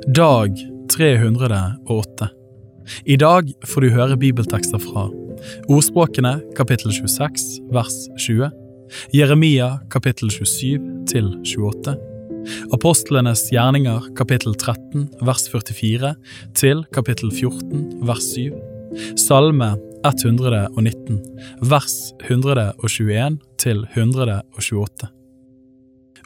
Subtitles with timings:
[0.00, 0.56] Dag
[0.90, 2.28] 308.
[3.04, 5.06] I dag får du høre bibeltekster fra
[5.70, 8.48] Ordspråkene kapittel 26 vers 20,
[9.14, 11.94] Jeremia kapittel 27 til 28,
[12.74, 16.14] Apostlenes gjerninger kapittel 13 vers 44
[16.58, 18.56] til kapittel 14 vers 7,
[19.20, 19.74] Salme
[20.08, 21.22] 119
[21.70, 25.12] vers 121 til 128.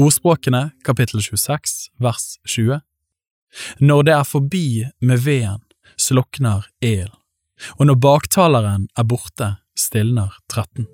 [0.00, 2.80] Ordspråkene kapittel 26 vers 20
[3.80, 4.66] Når det er forbi
[5.00, 5.62] med veden,
[6.00, 7.10] slukner el,
[7.78, 10.88] og når baktaleren er borte, stilner tretten.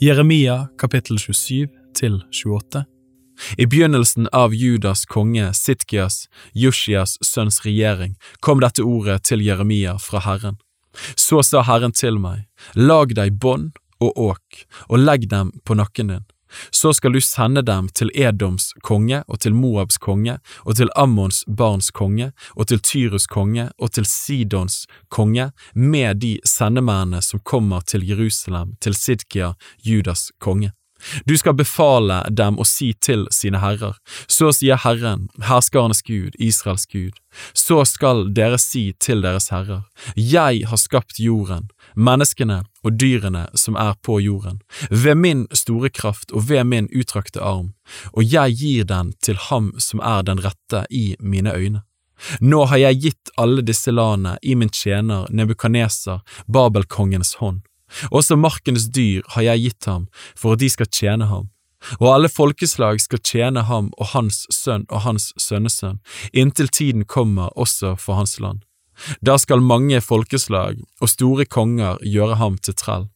[0.00, 2.84] Jeremia kapittel 27 til 28
[3.58, 10.22] i begynnelsen av Judas konge Sitkias, Jushias sønns regjering, kom dette ordet til Jeremia fra
[10.24, 10.60] Herren.
[11.16, 16.12] Så sa Herren til meg, lag deg bånd og åk, og legg dem på nakken
[16.12, 16.24] din.
[16.70, 21.42] Så skal du sende dem til Edoms konge og til Moabs konge og til Ammons
[21.48, 27.80] barns konge og til Tyrus konge og til Sidons konge med de sendemennene som kommer
[27.80, 30.72] til Jerusalem, til Sidkia, Judas konge.
[31.24, 36.86] Du skal befale dem å si til sine herrer, så sier Herren, herskarenes Gud, Israels
[36.90, 37.14] Gud,
[37.52, 39.82] så skal dere si til deres herrer,
[40.14, 44.60] jeg har skapt jorden, menneskene og dyrene som er på jorden,
[44.90, 47.72] ved min store kraft og ved min utrakte arm,
[48.12, 51.84] og jeg gir den til ham som er den rette i mine øyne.
[52.40, 57.64] Nå har jeg gitt alle disse landene i min tjener Nebukaneser, Babelkongens hånd
[58.10, 60.06] også markens dyr har jeg gitt ham
[60.36, 61.50] for at de skal tjene ham,
[62.00, 66.00] og alle folkeslag skal tjene ham og hans sønn og hans sønnesønn,
[66.32, 68.62] inntil tiden kommer også for hans land.
[69.20, 73.08] Da skal mange folkeslag og store konger gjøre ham til trell.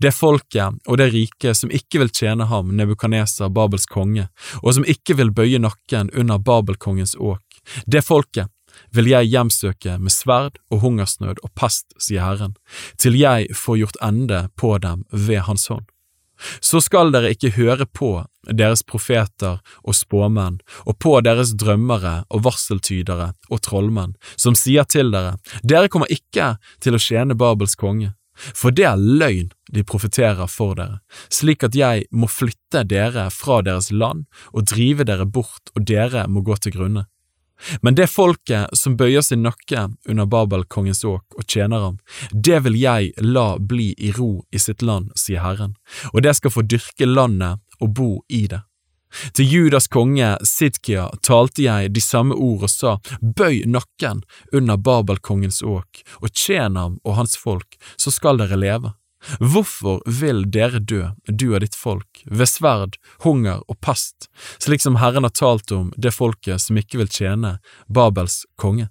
[0.00, 4.26] Det folket og det riket som ikke vil tjene ham, Nebukaneser, Babels konge,
[4.60, 7.44] og som ikke vil bøye nakken under Babelkongens åk,
[7.86, 8.50] det folket
[8.94, 12.56] vil jeg hjemsøke med sverd og hungersnød og pest, sier Herren,
[12.98, 15.86] til jeg får gjort ende på dem ved Hans hånd.
[16.64, 18.12] Så skal dere ikke høre på
[18.48, 25.12] deres profeter og spåmenn, og på deres drømmere og varseltydere og trollmenn, som sier til
[25.12, 30.48] dere, dere kommer ikke til å tjene Babels konge, for det er løgn de profeterer
[30.48, 34.24] for dere, slik at jeg må flytte dere fra deres land
[34.54, 37.04] og drive dere bort, og dere må gå til grunne.
[37.82, 41.98] Men det folket som bøyer sin nakke under Babelkongens åk og tjener ham,
[42.32, 45.76] det vil jeg la bli i ro i sitt land, sier Herren,
[46.12, 48.62] og det skal få dyrke landet og bo i det.
[49.34, 54.22] Til Judas konge Sidkia talte jeg de samme ord og sa, bøy nakken
[54.54, 58.94] under Babelkongens åk, og tjen ham og hans folk, så skal dere leve.
[59.40, 64.30] Hvorfor vil dere dø, du og ditt folk, ved sverd, hunger og pest,
[64.62, 68.88] slik som Herren har talt om det folket som ikke vil tjene Babels konge?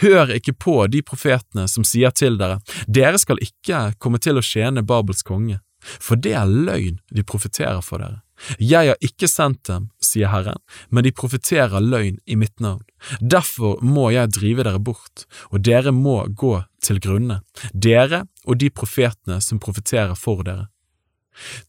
[0.00, 4.44] Hør ikke på de profetene som sier til dere, dere skal ikke komme til å
[4.44, 8.22] tjene Babels konge, for det er løgn de profeterer for dere.
[8.60, 12.84] Jeg har ikke sendt dem, sier Herren, men de profeterer løgn i mitt navn.
[13.20, 18.70] Derfor må jeg drive dere bort, og dere må gå til grunne, dere og de
[18.70, 20.68] profetene som profeterer for dere.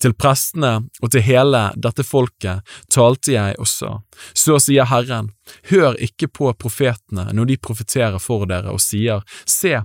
[0.02, 3.90] Til prestene og til hele dette folket talte jeg og sa,
[4.31, 5.31] så sier Herren,
[5.72, 9.75] hør ikke på profetene når de profeterer for dere og sier, se,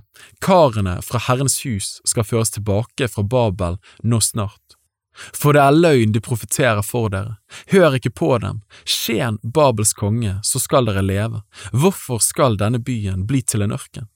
[0.43, 4.79] karene fra Herrens hus skal føres tilbake fra Babel nå snart.
[5.13, 7.37] For det er løgn de profeterer for dere,
[7.71, 13.27] hør ikke på dem, skjen Babels konge, så skal dere leve, hvorfor skal denne byen
[13.29, 14.09] bli til en ørken?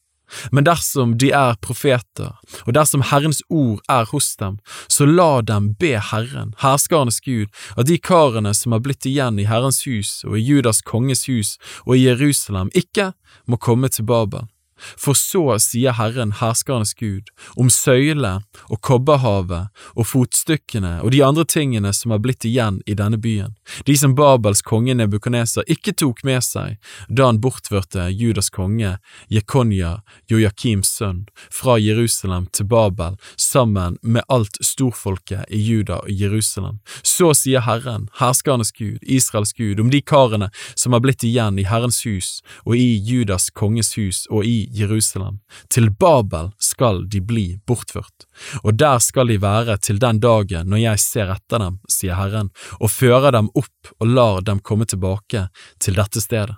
[0.52, 2.34] Men dersom de er profeter,
[2.66, 4.58] og dersom Herrens ord er hos dem,
[4.92, 7.48] så la dem be Herren, herskernes Gud,
[7.78, 11.56] at de karene som har blitt igjen i Herrens hus og i Judas konges hus
[11.86, 13.14] og i Jerusalem, ikke
[13.48, 14.50] må komme til Babel,
[14.98, 18.34] for så sier Herren herskernes Gud om søyle
[18.68, 23.56] og kobberhavet og fotstykkene og de andre tingene som har blitt igjen i denne byen,
[23.86, 26.78] de som Babels konge Nebukaneser ikke tok med seg
[27.08, 28.98] da han bortførte Judas konge
[29.34, 36.80] Jekonja, Joakims sønn, fra Jerusalem til Babel sammen med alt storfolket i Juda og Jerusalem.
[37.04, 41.68] Så sier Herren, herskernes Gud, Israels Gud, om de karene som har blitt igjen i
[41.68, 45.40] Herrens hus og i Judas konges hus og i Jerusalem.
[45.70, 48.28] Til Babel skal de bli bortført,
[48.64, 52.52] og der skal de være til den dagen når jeg ser etter dem, sier Herren,
[52.80, 55.48] og fører dem opp og lar dem komme tilbake
[55.80, 56.58] til dette stedet.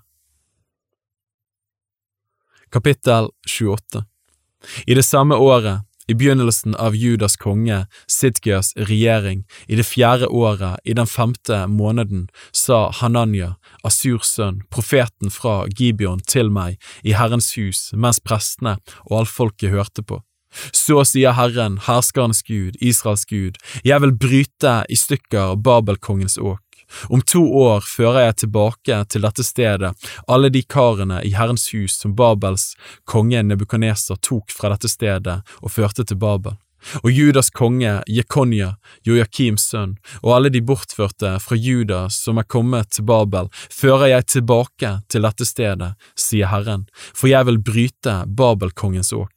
[2.69, 4.03] Kapittel 28
[4.85, 10.79] I det samme året, i begynnelsen av Judas konge Sidkias regjering, i det fjerde året,
[10.83, 17.53] i den femte måneden, sa Hananya, Asurs sønn, profeten fra Gibeon, til meg i Herrens
[17.57, 20.23] hus mens prestene og alt folket hørte på.
[20.73, 26.63] Så sier Herren, herskernes Gud, Israels Gud, jeg vil bryte i stykker Babelkongens åk.
[27.09, 29.93] Om to år fører jeg tilbake til dette stedet
[30.27, 32.73] alle de karene i Herrens hus som Babels
[33.09, 36.57] konge Nebukaneser tok fra dette stedet og førte til Babel.
[37.03, 42.93] Og Judas konge Jekonja, Joakims sønn, og alle de bortførte fra Juda som er kommet
[42.95, 49.11] til Babel, fører jeg tilbake til dette stedet, sier Herren, for jeg vil bryte Babelkongens
[49.17, 49.35] åk.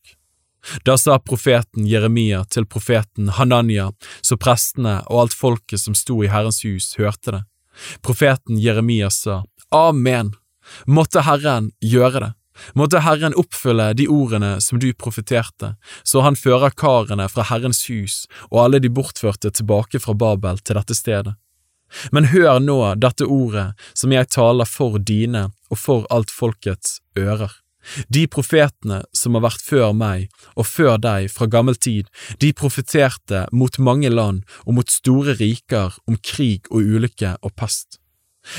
[0.86, 3.90] Da sa profeten Jeremia til profeten Hananya,
[4.22, 7.42] så prestene og alt folket som sto i Herrens hus, hørte det.
[8.04, 9.42] Profeten Jeremia sa,
[9.72, 10.34] Amen,
[10.86, 12.32] måtte Herren gjøre det.
[12.76, 15.74] Måtte Herren oppfylle de ordene som du profeterte,
[16.04, 20.76] så han fører karene fra Herrens hus og alle de bortførte tilbake fra Babel til
[20.78, 21.34] dette stedet.
[22.12, 27.61] Men hør nå dette ordet som jeg taler for dine og for alt folkets ører.
[28.08, 33.46] De profetene som har vært før meg og før deg fra gammel tid, de profeterte
[33.52, 37.98] mot mange land og mot store riker om krig og ulykke og pest.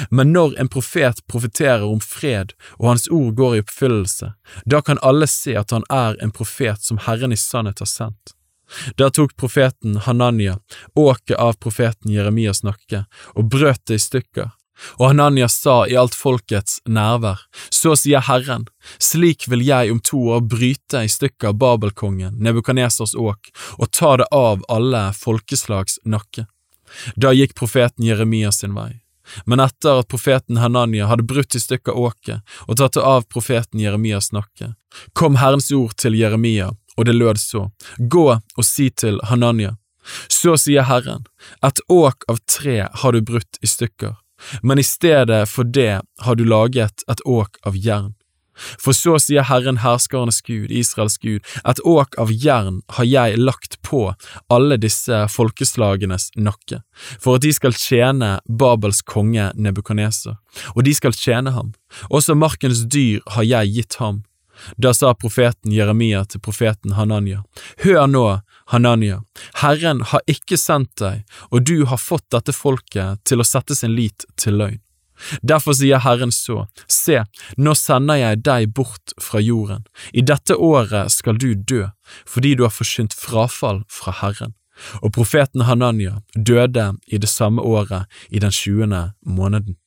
[0.10, 4.30] Men når en profet profeterer om fred og hans ord går i oppfyllelse,
[4.66, 8.36] da kan alle se at han er en profet som Herren i sannhet har sendt.
[8.98, 10.58] Da tok profeten Hananya
[10.96, 13.04] åket av profeten Jeremias nakke
[13.36, 14.54] og brøt det i stykker,
[15.00, 18.66] og Hananya sa i alt folkets nærvær, så sier Herren,
[19.00, 24.30] slik vil jeg om to år bryte i stykker Babelkongen, Nebukanesers åk, og ta det
[24.32, 26.48] av alle folkeslags nakke.
[27.16, 29.04] Da gikk profeten Jeremia sin vei.
[29.46, 33.80] Men etter at profeten Hananya hadde brutt i stykker åket og tatt det av profeten
[33.80, 34.74] Jeremias nakke,
[35.16, 39.78] kom Herrens ord til Jeremia, og det lød så, gå og si til Hananya,
[40.28, 41.24] så sier Herren,
[41.64, 44.18] et åk av tre har du brutt i stykker,
[44.62, 48.14] men i stedet for det har du laget et åk av jern.
[48.54, 53.80] For så sier Herren herskernes Gud, Israels Gud, et åk av jern har jeg lagt
[53.86, 54.04] på
[54.54, 56.84] alle disse folkeslagenes nakke,
[57.20, 60.38] for at de skal tjene Babels konge Nebukaneser,
[60.76, 61.74] og de skal tjene ham,
[62.10, 64.22] også markens dyr har jeg gitt ham.
[64.78, 67.42] Da sa profeten Jeremia til profeten Hananya,
[67.84, 68.28] Hør nå,
[68.72, 69.22] Hananya,
[69.62, 73.96] Herren har ikke sendt deg, og du har fått dette folket til å sette sin
[73.96, 74.82] lit til løgn.
[75.46, 77.22] Derfor sier Herren så, se,
[77.58, 81.86] nå sender jeg deg bort fra jorden, i dette året skal du dø,
[82.26, 84.56] fordi du har forsynt frafall fra Herren.
[85.06, 89.78] Og profeten Hananya døde i det samme året, i den tjuende måneden.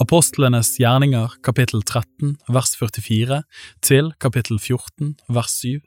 [0.00, 3.42] Apostlenes gjerninger kapittel 13 vers 44
[3.84, 5.82] til kapittel 14 vers 7.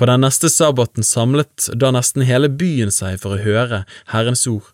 [0.00, 3.82] På den neste sabbaten samlet da nesten hele byen seg for å høre
[4.14, 4.70] Herrens ord.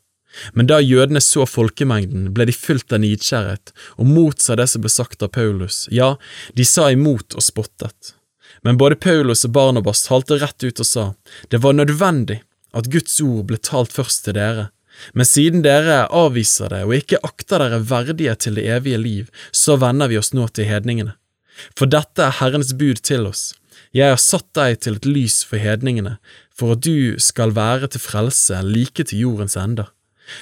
[0.54, 4.94] Men da jødene så folkemengden, ble de fylt av nidkjærhet og motsa det som ble
[4.94, 6.12] sagt av Paulus, ja,
[6.54, 8.14] de sa imot og spottet.
[8.62, 11.08] Men både Paulus og Barnabas talte rett ut og sa,
[11.50, 14.70] det var nødvendig at Guds ord ble talt først til dere,
[15.14, 19.78] men siden dere avviser det og ikke akter dere verdige til det evige liv, så
[19.80, 21.16] vender vi oss nå til hedningene.
[21.76, 23.50] For dette er Herrens bud til oss.
[23.96, 26.18] Jeg har satt deg til et lys for hedningene,
[26.54, 29.90] for at du skal være til frelse like til jordens ender.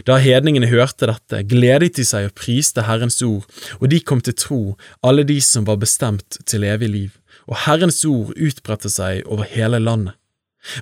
[0.05, 3.47] Da hedningene hørte dette, gledet de seg og priste Herrens ord,
[3.81, 4.62] og de kom til tro,
[5.03, 7.11] alle de som var bestemt til evig liv,
[7.49, 10.19] og Herrens ord utbredte seg over hele landet.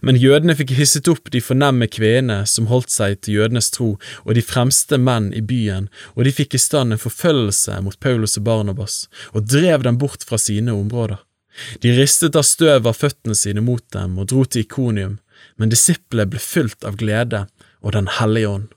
[0.03, 3.93] Men jødene fikk hisset opp de fornemme kvenene som holdt seg til jødenes tro,
[4.25, 8.39] og de fremste menn i byen, og de fikk i stand en forfølgelse mot Paulus
[8.41, 9.05] og Barnabas,
[9.35, 11.21] og drev dem bort fra sine områder.
[11.81, 15.19] De ristet av støv av føttene sine mot dem og dro til Ikonium,
[15.57, 17.47] men disiplene ble fylt av glede
[17.81, 18.71] og Den hellige ånd.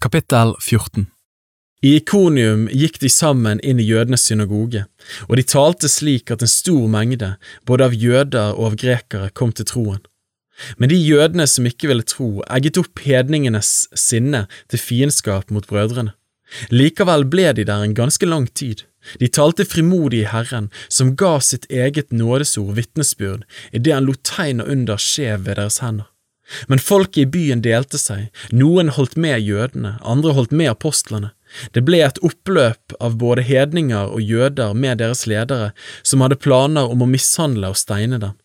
[0.00, 1.06] Kapittel 14
[1.84, 4.86] I Ikonium gikk de sammen inn i jødenes synagoge,
[5.28, 7.34] og de talte slik at en stor mengde,
[7.68, 10.00] både av jøder og av grekere, kom til troen.
[10.78, 16.14] Men de jødene som ikke ville tro, egget opp hedningenes sinne til fiendskap mot brødrene.
[16.74, 18.84] Likevel ble de der en ganske lang tid.
[19.20, 24.60] De talte frimodig i Herren, som ga sitt eget nådesord vitnesbyrd idet han lot tegn
[24.60, 26.08] og under skje ved deres hender.
[26.66, 31.30] Men folket i byen delte seg, noen holdt med jødene, andre holdt med apostlene,
[31.74, 36.90] Det ble et oppløp av både hedninger og jøder med deres ledere, som hadde planer
[36.90, 38.36] om å mishandle og steine dem.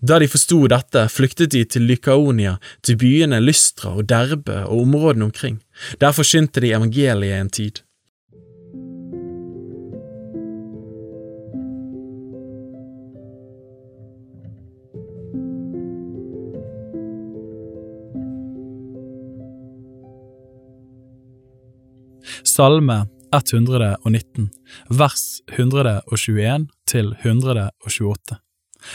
[0.00, 5.30] Da de forsto dette, flyktet de til Lykaonia, til byene Lystra og Derbe og områdene
[5.30, 5.60] omkring.
[6.00, 7.84] Der forsynte de evangeliet en tid.
[22.44, 24.50] Salme 119,
[24.90, 28.47] vers 121 til 128.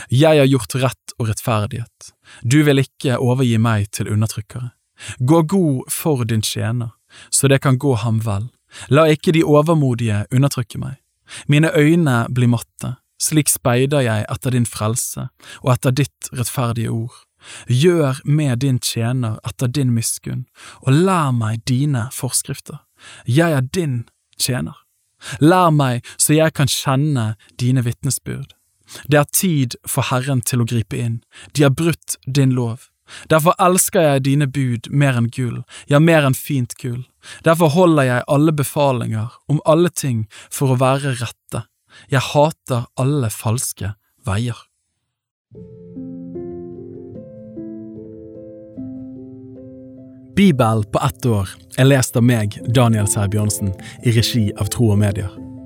[0.10, 4.72] Jeg har gjort rett og rettferdighet, du vil ikke overgi meg til undertrykkere.
[5.20, 6.94] Gå god for din tjener,
[7.30, 8.50] så det kan gå ham vel,
[8.90, 11.00] la ikke de overmodige undertrykke meg.
[11.48, 15.30] Mine øyne blir matte, slik speider jeg etter din frelse
[15.62, 17.16] og etter ditt rettferdige ord.
[17.68, 20.46] Gjør med din tjener etter din miskunn,
[20.82, 22.80] og lær meg dine forskrifter.
[23.28, 24.04] Jeg er din
[24.40, 24.78] tjener.
[25.40, 28.56] Lær meg så jeg kan kjenne dine vitnesbyrd.
[29.08, 31.22] Det er tid for Herren til å gripe inn,
[31.54, 32.90] de har brutt din lov.
[33.30, 35.62] Derfor elsker jeg dine bud mer enn gull,
[35.92, 37.04] ja, mer enn fint gull.
[37.46, 41.66] Derfor holder jeg alle befalinger om alle ting for å være rette.
[42.12, 43.94] Jeg hater alle falske
[44.26, 44.58] veier.
[50.34, 55.02] Bibel på ett år er lest av meg, Daniel Sæbjørnsen, i regi av Tro og
[55.04, 55.43] Medier.